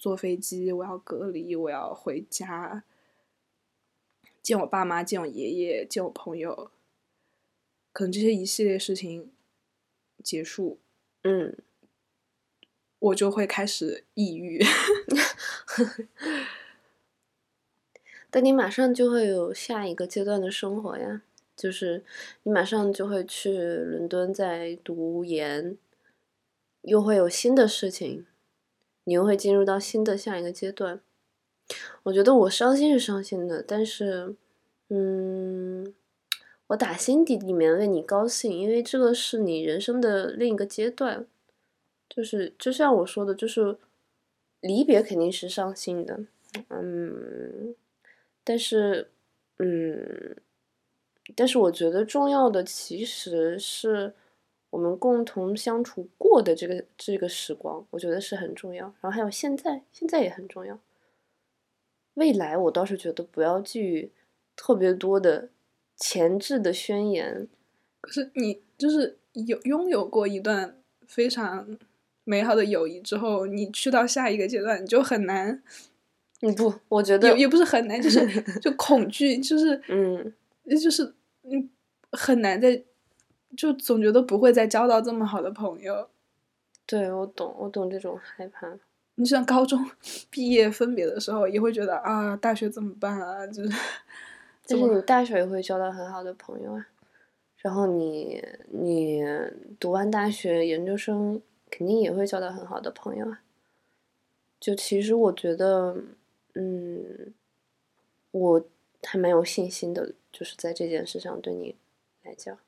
[0.00, 2.84] 坐飞机，我要隔离，我要回家
[4.40, 6.70] 见我爸妈，见我爷爷，见我朋友，
[7.92, 9.30] 可能这些一系列事情
[10.24, 10.78] 结束，
[11.24, 11.54] 嗯，
[12.98, 14.64] 我就会开始抑郁。
[18.30, 21.20] 但你马上就会有下一个阶段的生活呀，
[21.54, 22.02] 就是
[22.44, 25.76] 你马上就会去伦敦再读研，
[26.80, 28.24] 又会有新的事情，
[29.10, 31.00] 你又会进入到新的下一个阶段。
[32.04, 34.36] 我觉得我伤心是伤心的，但是，
[34.88, 35.92] 嗯，
[36.68, 41.26] 我打心底里面为你高兴，因为这个是你人生的另一个阶段。
[42.08, 43.78] 就是就像我说的，就是
[44.60, 46.20] 离别肯定是伤心的，
[46.68, 47.74] 嗯，
[48.44, 49.10] 但是，
[49.58, 50.36] 嗯，
[51.34, 54.14] 但是我觉得重要的其实是
[54.70, 58.86] 我们共同相处过的这个这个时光，我觉得是很重要。
[59.00, 60.78] 然后还有现在，现在也很重要。
[62.14, 64.10] 未来我倒是觉得不要寄予
[64.56, 65.48] 特别多的
[65.96, 67.48] 前置的宣言。
[68.00, 71.78] 可是你就是有拥有过一段非常
[72.24, 75.62] 美好的友谊之后，你去到下一个阶段，你就很难，
[76.40, 78.26] 嗯，不，我觉得也也不是很难，就是
[78.60, 80.32] 就恐惧，就是嗯，
[80.80, 81.68] 就是嗯
[82.12, 82.82] 很难在，
[83.56, 86.08] 就总觉得不会再交到这么好的朋友。
[86.86, 88.68] 对我懂，我懂这种害怕。
[89.16, 89.90] 你像高中
[90.30, 93.46] 毕业分别的时候，也会觉得啊，大学怎么办啊？
[93.46, 93.70] 就是，
[94.66, 96.88] 但是你大学也会交到很好的朋友啊，
[97.58, 99.22] 然后你你
[99.78, 103.42] 读完大学研究生，肯定也会交到很好的朋友啊。
[104.58, 105.96] 就其实我觉得，
[106.54, 107.32] 嗯，
[108.30, 108.64] 我
[109.02, 111.76] 还蛮有信心的，就是在这件事上对你
[112.22, 112.58] 来讲，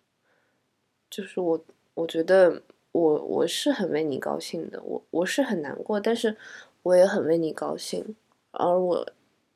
[1.12, 2.62] 就是我我觉得。
[2.92, 6.37] 我我是很为你高兴的，我我是很难过，但是
[6.83, 8.14] 我也很为你高兴，
[8.51, 9.12] 而我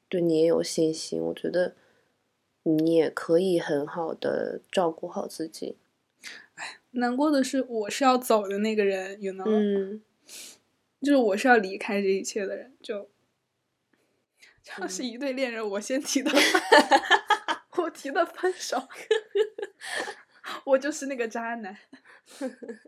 [0.09, 1.75] 对你也有信心，我觉得
[2.63, 5.77] 你也可以很好的照顾好自己。
[6.55, 10.01] 哎，难过的是我是要走的那个人，you know，嗯，
[11.03, 13.11] 就是我是要离开这一切的人，就
[14.63, 16.31] 像是一对恋人，我先提的，
[17.77, 18.79] 我提的分手，
[20.65, 21.77] 我就是那个渣男。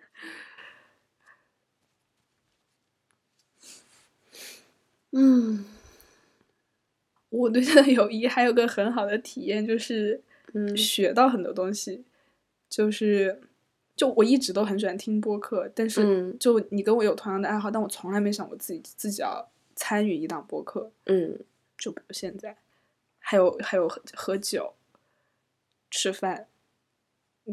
[5.13, 5.65] 嗯，
[7.31, 10.21] 我对他的友谊还有个很好的体验，就是
[10.53, 12.05] 嗯学到很多东西。
[12.69, 13.41] 就是，
[13.97, 20.93] 就我一直都很喜欢听播客，但是嗯就你跟我有同样的爱好，但我从来没想过自己自己要参与一档播客。
[21.07, 21.41] 嗯
[21.79, 22.59] 就比如现在，
[23.19, 24.75] 还有还有喝喝酒、
[25.91, 26.49] 吃饭，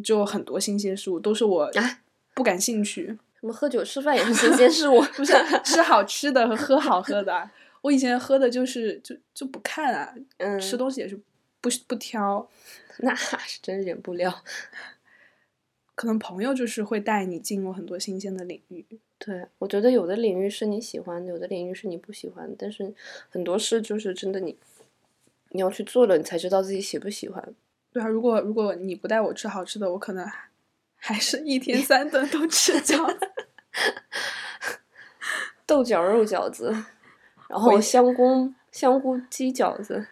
[0.04, 2.00] 就很多新鲜事物都是我啊
[2.34, 3.18] 不感兴趣。
[3.40, 5.34] 什么喝酒吃饭也是新鲜事物， 不是
[5.64, 7.52] 吃好吃的和喝好喝的啊。
[7.82, 11.16] 我以前喝的就是就就不看啊，嗯，吃东西也是
[11.62, 12.50] 不不挑。
[13.00, 14.44] 那是真忍不了。
[15.94, 18.86] 可能朋友就是会带你进入很多新鲜的领域。
[19.18, 22.94] 对，我觉得有的领域是你喜欢的，有的领域是你不喜欢，但是
[23.30, 24.58] 很多事就是真的你
[25.52, 27.54] 你要去做了，你才知道自己喜不喜欢。
[27.96, 30.30] 对啊，如果如果你不带我吃好吃的，我可能
[30.98, 33.32] 还是一天三顿都吃饺子。
[35.66, 36.76] 豆角肉饺子，
[37.48, 40.08] 然后香菇香菇鸡饺子。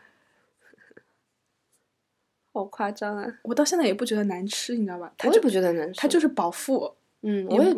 [2.53, 3.39] 好夸张啊！
[3.41, 5.11] 我到现在也不觉得难吃，你知道吧？
[5.17, 6.95] 它我也就不觉得难吃，它就是饱腹。
[7.23, 7.75] 嗯，也我也，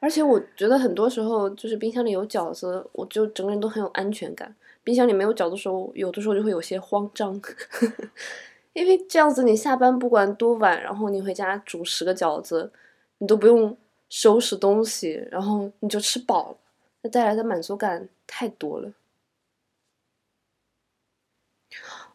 [0.00, 4.56] 而且我觉得很多时候就是冰箱里有饺子，我就整个人都很有安全感。
[4.82, 7.40] 冰箱里没有饺子的时候，有的时候就会有些慌张，
[8.76, 12.70] 因为这样子你下班不管多晚，然后你回家煮十个饺子，
[13.16, 13.74] 你都不用
[14.10, 16.56] 收拾东西，然后你就吃饱了，
[17.00, 18.92] 那带来的满足感太多了。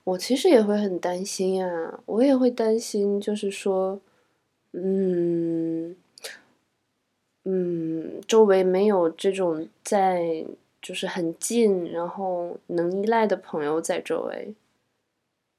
[0.03, 3.99] 我其实也会很担心呀，我也会担心，就是说，
[4.73, 5.95] 嗯。
[7.43, 10.45] 嗯，周围没有这种在
[10.79, 14.53] 就是很近，然后能依赖的朋友在周围，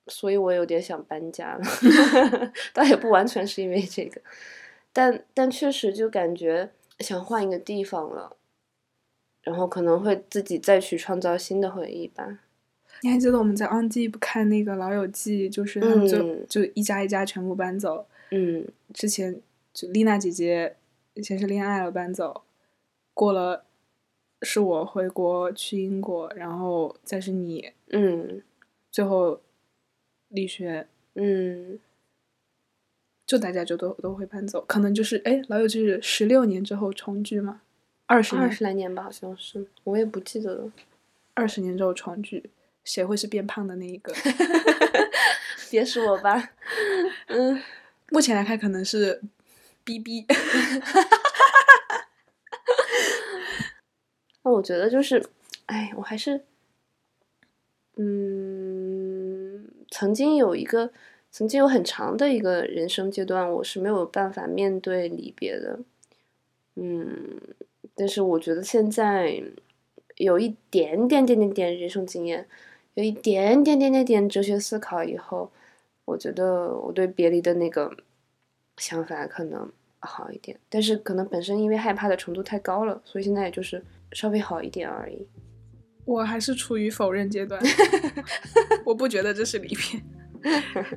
[0.07, 1.63] 所以我有点想搬家了。
[2.73, 4.21] 倒也不完全是因为这个，
[4.93, 8.37] 但但确实就感觉想换一个地方了，
[9.43, 12.41] 然后可能会自己再去创造新的回忆吧。
[13.05, 18.07] 你还记得我们在 On Deep 看那个《老友记》，就是他们就、嗯就一家一家全部搬走。
[18.31, 19.41] 嗯之前
[19.75, 20.77] 就丽娜姐姐
[21.17, 22.43] 先是恋爱了搬走，
[23.13, 23.65] 过了
[24.43, 28.43] 是我回国去英国，然后再是你，嗯
[28.91, 29.41] 最后
[30.33, 31.79] 李学，嗯，
[33.27, 37.61] 就大家就都都会搬走，可能就是哎，老友记是十六年之后重聚吗？
[38.07, 40.73] 二十二年，十来年吧，好像是，我也不记得了。
[41.35, 42.51] 二十年之后重聚，
[42.85, 44.13] 谁会是变胖的那一个？
[45.71, 46.51] 别是我吧，
[47.29, 47.63] 嗯。
[48.11, 49.23] 目前来看，可能是
[49.85, 50.27] B B。
[54.43, 55.25] 那我觉得就是，
[55.65, 56.45] 哎，我还是，
[57.97, 58.92] 嗯，
[59.93, 60.91] 曾经有一个，
[61.31, 65.79] 曾经有很长的一个人生阶段，我是没有办法面对离别的，
[66.77, 67.39] 嗯，
[67.95, 69.43] 但是我觉得现在
[70.17, 72.49] 有一点点点点点人生经验，
[72.95, 75.53] 有一点点点点点哲学思考以后，
[76.07, 77.95] 我觉得我对别离的那个
[78.79, 79.71] 想法可能
[80.01, 85.27] 好一点，但是可能本身因为害怕的程度太高了，所以现在也就是稍微好一点而已。
[86.05, 87.61] 我还是处于否认阶段，
[88.85, 90.03] 我不觉得这是离别，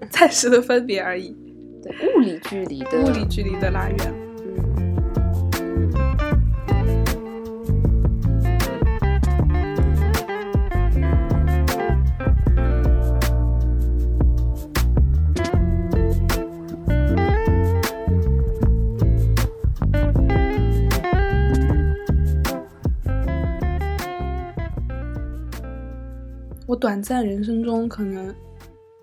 [0.10, 1.36] 暂时的分别而已，
[1.84, 4.24] 对，物理距离的物理距离的拉远。
[26.76, 28.36] 我短暂人生中可能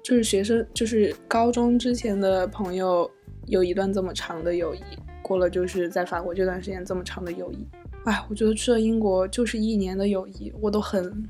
[0.03, 3.11] 就是学生，就是高中之前的朋友
[3.47, 4.81] 有一段这么长的友谊，
[5.23, 7.67] 过了就是在法国这段时间这么长的友谊。
[8.05, 11.27] 哎，我觉得去了英国就是一年的友谊，我都很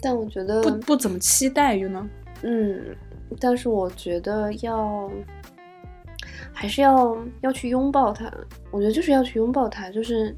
[0.00, 2.08] 但我觉得不不怎么期待，you know。
[2.40, 2.96] 嗯，
[3.38, 5.12] 但是我觉得要
[6.54, 8.32] 还是要要去拥抱它。
[8.70, 10.34] 我觉得就是要去拥抱它，就是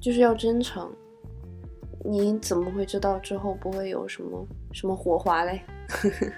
[0.00, 0.90] 就是要真诚。
[2.04, 5.62] 你怎么会知道之后不会有什么什么火花嘞？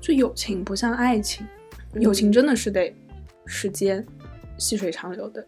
[0.00, 1.46] 就友情不像爱情，
[1.94, 2.94] 友情真的是得
[3.46, 4.04] 时间
[4.56, 5.46] 细水长流的，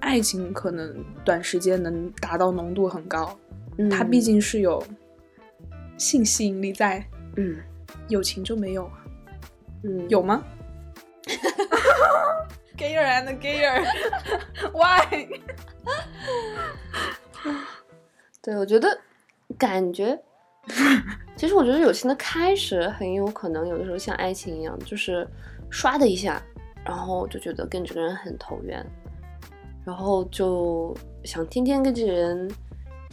[0.00, 3.38] 爱情可能短时间能达到浓度很高，
[3.78, 4.82] 嗯它毕竟是有
[5.96, 7.06] 性吸引力在，
[7.36, 7.56] 嗯
[8.08, 9.04] 友情就没有啊？
[9.84, 10.42] 嗯有吗
[12.76, 15.28] ？Gayer and gayer，why？
[18.42, 18.98] 对，我觉得
[19.56, 20.18] 感觉，
[21.36, 25.26] 其实我觉得友情的开始很有可能有的时候像爱情一样，就是
[25.70, 26.42] 唰的一下，
[26.84, 28.84] 然后就觉得跟这个人很投缘，
[29.84, 32.50] 然后就想天天跟这个人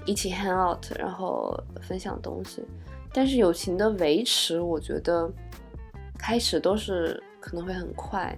[0.06, 2.64] 一起 hang out，然后分享东西。
[3.14, 5.30] 但是友情的维持，我觉得
[6.18, 8.36] 开始都是可能会很快，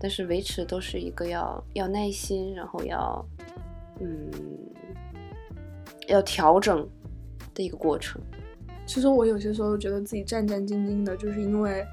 [0.00, 3.24] 但是维持都是一个要要耐心，然后要
[4.02, 4.30] 嗯
[6.08, 6.86] 要调整
[7.54, 8.20] 的一个过程。
[8.84, 11.86] 其实我有些时候觉得自己战战兢兢的，就是因为，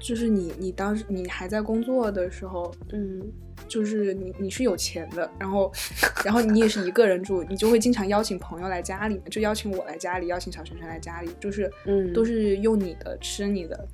[0.00, 3.22] 就是你你当时你还在工作的时候，嗯
[3.68, 5.70] 就是你你是有钱的，然后
[6.24, 13.86] 然后你也是一个人住，你就会经常邀请朋友来家里，就邀请我来家里，邀请小璇璇来家里，就是嗯都是用你的吃你的。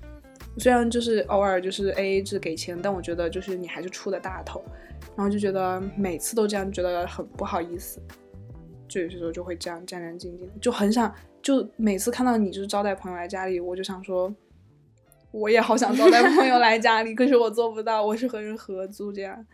[0.58, 4.62] 虽然就是偶尔就是 A A 制给钱，但我觉得就是你还是出的大头，
[5.16, 8.00] 然后就觉得每次都这样，觉得很不好意思，
[8.86, 14.32] 就有些时候就会这样战战兢兢，就很想就每次看到你就是招待朋友来家里，我就想说，
[15.30, 19.46] 我也好想招待朋友来家里，可是我做不到，我是和人合租这样。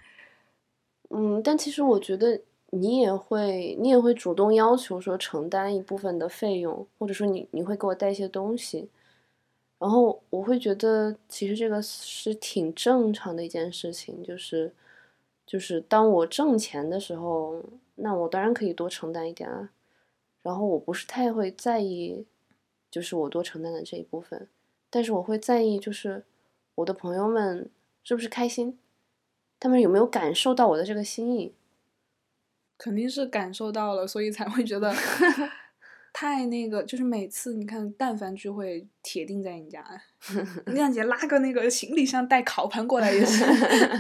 [1.11, 2.41] 嗯，但其实我觉得
[2.71, 8.91] 你也会你也会主动要求说承担一部分的费用，或者说你你会给我带一些东西，
[9.79, 14.73] 然后我会觉得其实这个是挺正常的一件事情，就是
[15.47, 17.63] 就是当我挣钱的时候，
[17.95, 19.71] 那我当然可以多承担一点啊，
[20.43, 22.27] 然后我不是太会在意，
[22.91, 24.49] 就是我多承担的这一部分，
[24.91, 26.25] 但是我会在意就是
[26.77, 27.71] 我的朋友们
[28.03, 28.79] 是不是开心，
[29.61, 31.55] 他们有没有感受到我的这个心意。
[32.77, 34.95] 肯定是感受到了，所以才会觉得
[36.13, 36.83] 太那个。
[36.83, 39.85] 就是每次你看，但凡聚会，铁定在你家，
[40.67, 43.45] 亮姐拉个那个行李箱带烤盘过来也是，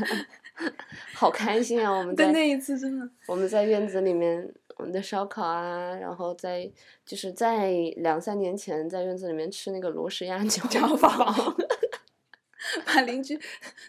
[1.14, 1.90] 好开心啊！
[1.90, 6.70] 我们在那一次真的，我们在院子里面，我们的烧烤啊，然后在
[7.06, 11.56] 就是在两三年前在院子里面吃那个罗氏鸭脚堡。
[12.84, 13.38] 把邻居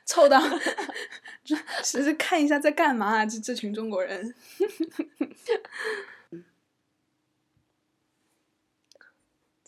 [0.06, 0.40] 凑到，
[1.84, 3.26] 只是看一下在干嘛啊？
[3.26, 4.34] 这这群中国人。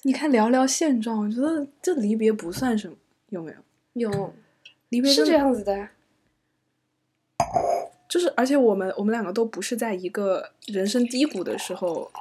[0.03, 2.97] 你看，聊聊现状，我觉得这离别不算什么，
[3.29, 4.09] 有没有？
[4.09, 4.33] 有，
[4.89, 5.89] 离别是这样子的。
[8.09, 12.11] 就是，而且我们我们两个都不是在一个人生低谷的时候，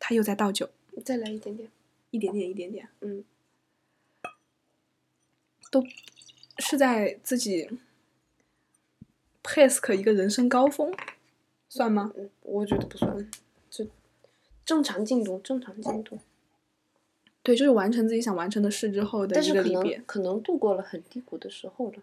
[0.00, 0.68] 他又在倒酒。
[1.04, 1.68] 再来一点点，
[2.10, 3.24] 一点点，一点点，嗯。
[5.70, 5.84] 都
[6.58, 7.68] 是在自己
[9.42, 10.94] pass 一个人生高峰，
[11.68, 12.12] 算吗？
[12.40, 13.30] 我觉得不算，
[13.68, 13.86] 就
[14.64, 16.20] 正常进度，正常进度。
[17.46, 22.02] 对，就是完成自己想完成的事之后的一个离别，可能度过了很低谷的时候了。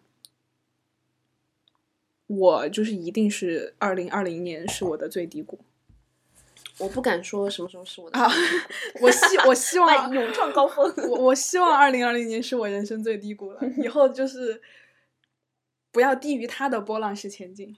[2.27, 5.59] 我就是一定是二零二零年是我的最低谷。
[6.77, 8.31] 我不敢说什么时候是我的啊，
[9.01, 10.89] 我希我希望 勇创高峰。
[11.09, 14.61] 我我希望二零二零年是我人生最低谷了，以后就是
[15.91, 17.75] 不要低于它的波浪式前进。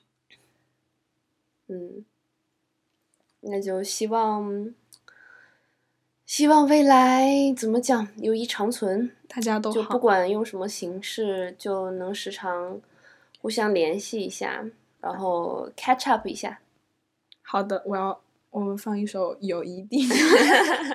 [1.68, 2.06] 嗯，
[3.42, 4.72] 那就希望
[6.26, 12.82] 希望未来怎么讲友谊长存，大家都就不管用什么形式，就能时常
[13.42, 14.66] 互相联系一下，
[15.02, 16.60] 然后 catch up 一下。
[17.42, 18.22] 好的，我要。
[18.52, 20.08] 我们放一首《友谊地》，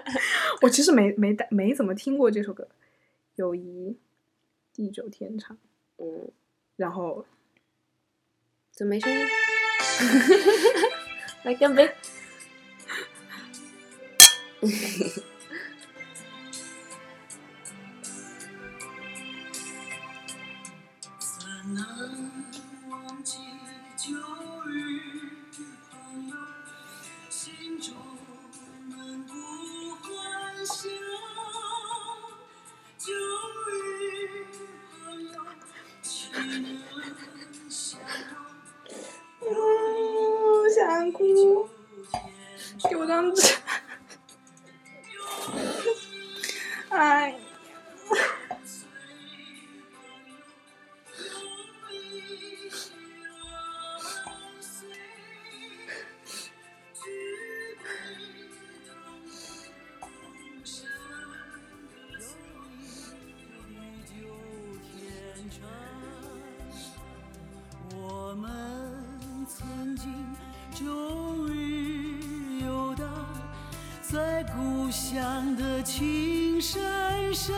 [0.65, 2.65] 我其实没没带没怎么听过这首歌，
[3.35, 3.99] 《友谊
[4.73, 5.55] 地久天长》。
[6.03, 6.31] 嗯，
[6.77, 7.27] 然后
[8.73, 9.27] 怎么没声音？
[11.45, 11.87] 来干杯！
[21.73, 22.30] Oh.
[75.83, 77.55] 情深深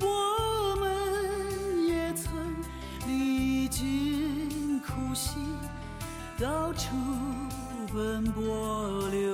[0.00, 2.32] 我们也曾
[3.06, 5.38] 历尽苦辛
[6.38, 6.88] 到处
[7.92, 9.27] 奔波流。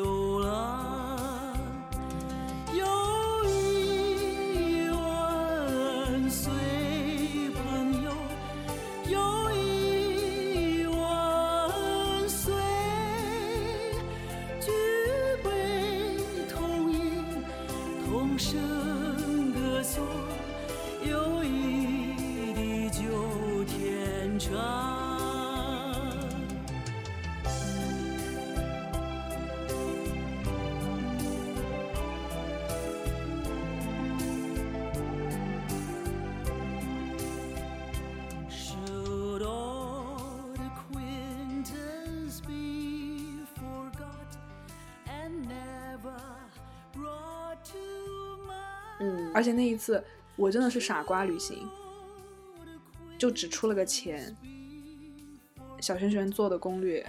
[49.35, 50.03] 而且那一次
[50.37, 51.69] 我真的是傻瓜旅行
[53.19, 54.35] 就只出了个钱
[55.81, 57.05] 小轩轩做的攻略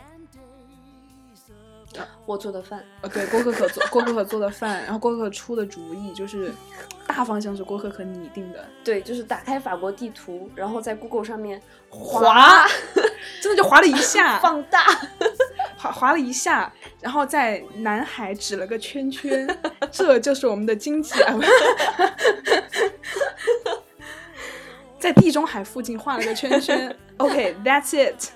[2.26, 6.52] 我做的饭呃对郭可可做郭可可做的饭然后郭可可出的主意就是
[7.08, 8.66] 大方向是郭可可拟定的。
[8.84, 12.66] 对就是打开法国地图然后在 google 上面滑
[13.42, 14.84] 真的就划了一下 放大
[15.78, 19.48] 划划了一下然后在南海指了个圈圈
[19.92, 21.14] 这就是我们的经济，
[25.00, 26.96] 在地中海附近画了个圈圈。
[27.18, 28.30] OK，that's it。